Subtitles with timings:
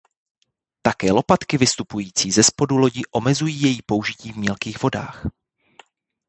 [0.81, 5.25] Také lopatky vystupující zespodu lodi omezují její použití v mělkých vodách.